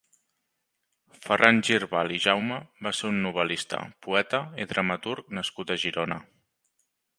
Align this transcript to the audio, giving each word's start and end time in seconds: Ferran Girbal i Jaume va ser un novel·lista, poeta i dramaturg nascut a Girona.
Ferran 1.25 1.59
Girbal 1.67 2.13
i 2.15 2.17
Jaume 2.23 2.57
va 2.87 2.95
ser 3.01 3.11
un 3.11 3.21
novel·lista, 3.27 3.83
poeta 4.07 4.41
i 4.65 4.69
dramaturg 4.75 5.31
nascut 5.41 5.77
a 5.77 5.81
Girona. 5.87 6.21